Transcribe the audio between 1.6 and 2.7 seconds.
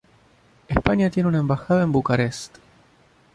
en Bucarest.